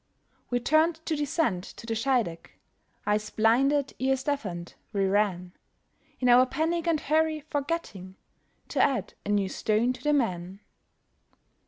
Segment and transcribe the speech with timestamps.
[0.49, 2.57] We turned to descend to the Scheideck,
[3.05, 5.51] Eyes blinded, ears deafened, we ran,
[6.19, 8.15] In our panic and hurry, forgetting
[8.69, 10.61] To add a new stone to the man.